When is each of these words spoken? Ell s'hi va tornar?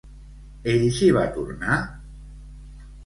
Ell 0.71 0.87
s'hi 0.95 1.11
va 1.17 1.25
tornar? 1.37 1.77